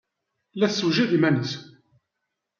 La 0.59 0.67
tessewjad 0.69 1.11
iman-nnes. 1.17 1.51